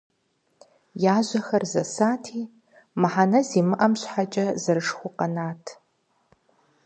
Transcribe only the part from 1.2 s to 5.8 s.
жьэхэр зэсати, мыхьэнэ зимыӏэм щхьэкӏэ зэрышхыу къэнат.